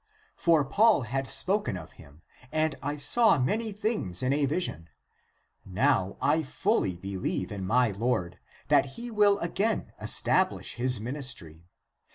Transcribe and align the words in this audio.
For 0.35 0.65
Paul 0.65 1.03
had 1.03 1.27
spoken 1.27 1.77
of 1.77 1.91
him, 1.91 2.23
and 2.51 2.73
I 2.81 2.97
saw 2.97 3.37
many 3.37 3.71
things 3.71 4.23
in 4.23 4.33
a 4.33 4.47
vision. 4.47 4.89
Now 5.63 6.17
I 6.19 6.41
fully 6.41 6.97
believe 6.97 7.51
in 7.51 7.67
my 7.67 7.91
Lord, 7.91 8.39
that 8.67 8.85
he 8.97 9.11
will 9.11 9.37
again 9.37 9.93
establish 10.01 10.73
his 10.73 10.99
ministry. 10.99 11.67